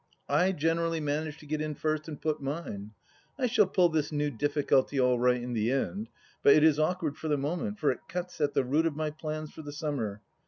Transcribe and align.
I 0.29 0.51
generally 0.51 0.99
manage 0.99 1.37
to 1.37 1.45
get 1.45 1.61
in 1.61 1.75
first 1.75 2.07
and 2.07 2.19
put 2.19 2.41
mine. 2.41 2.93
I 3.37 3.45
shall 3.45 3.67
pull 3.67 3.89
this 3.89 4.11
new 4.11 4.31
difficulty 4.31 4.99
all 4.99 5.19
right 5.19 5.39
in 5.39 5.53
the 5.53 5.69
end, 5.69 6.09
but 6.41 6.55
it 6.55 6.63
is 6.63 6.79
awkward 6.79 7.17
for 7.17 7.27
the 7.27 7.37
moment, 7.37 7.77
for 7.77 7.91
it 7.91 8.07
cuts 8.07 8.41
at 8.41 8.55
the 8.55 8.65
root 8.65 8.87
of 8.87 8.95
my 8.95 9.11
plans 9.11 9.51
for 9.51 9.61
the 9.61 9.71
summer. 9.71 10.23